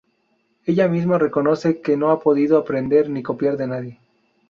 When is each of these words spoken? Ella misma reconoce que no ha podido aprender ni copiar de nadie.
Ella 0.65 0.87
misma 0.87 1.19
reconoce 1.19 1.79
que 1.79 1.95
no 1.95 2.09
ha 2.09 2.19
podido 2.19 2.57
aprender 2.57 3.07
ni 3.07 3.21
copiar 3.21 3.55
de 3.55 3.67
nadie. 3.67 3.99